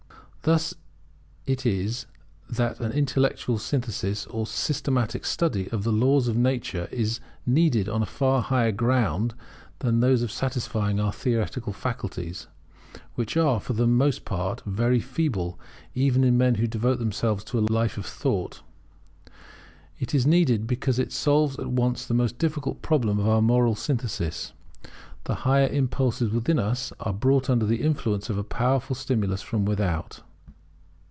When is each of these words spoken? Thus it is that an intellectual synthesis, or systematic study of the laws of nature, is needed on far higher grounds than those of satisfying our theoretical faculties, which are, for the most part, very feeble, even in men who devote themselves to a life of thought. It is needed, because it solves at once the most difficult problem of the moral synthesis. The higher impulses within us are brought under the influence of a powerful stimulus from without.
Thus 0.43 0.73
it 1.45 1.67
is 1.67 2.07
that 2.49 2.79
an 2.79 2.91
intellectual 2.91 3.59
synthesis, 3.59 4.25
or 4.25 4.47
systematic 4.47 5.23
study 5.23 5.69
of 5.69 5.83
the 5.83 5.91
laws 5.91 6.27
of 6.27 6.35
nature, 6.35 6.89
is 6.91 7.19
needed 7.45 7.87
on 7.87 8.03
far 8.05 8.41
higher 8.41 8.71
grounds 8.71 9.35
than 9.77 9.99
those 9.99 10.23
of 10.23 10.31
satisfying 10.31 10.99
our 10.99 11.13
theoretical 11.13 11.73
faculties, 11.73 12.47
which 13.13 13.37
are, 13.37 13.59
for 13.59 13.73
the 13.73 13.85
most 13.85 14.25
part, 14.25 14.63
very 14.65 14.99
feeble, 14.99 15.59
even 15.93 16.23
in 16.23 16.39
men 16.39 16.55
who 16.55 16.65
devote 16.65 16.97
themselves 16.97 17.43
to 17.43 17.59
a 17.59 17.69
life 17.71 17.99
of 17.99 18.05
thought. 18.07 18.63
It 19.99 20.15
is 20.15 20.25
needed, 20.25 20.65
because 20.65 20.97
it 20.97 21.11
solves 21.11 21.59
at 21.59 21.69
once 21.69 22.03
the 22.07 22.15
most 22.15 22.39
difficult 22.39 22.81
problem 22.81 23.19
of 23.19 23.25
the 23.27 23.41
moral 23.43 23.75
synthesis. 23.75 24.53
The 25.25 25.35
higher 25.45 25.67
impulses 25.67 26.31
within 26.31 26.57
us 26.57 26.91
are 26.99 27.13
brought 27.13 27.47
under 27.47 27.67
the 27.67 27.83
influence 27.83 28.27
of 28.31 28.39
a 28.39 28.43
powerful 28.43 28.95
stimulus 28.95 29.43
from 29.43 29.65
without. 29.65 30.21